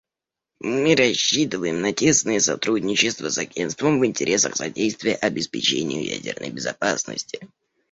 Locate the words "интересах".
4.07-4.55